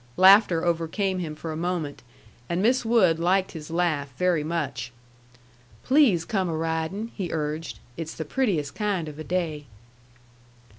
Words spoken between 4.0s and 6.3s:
very much. "Please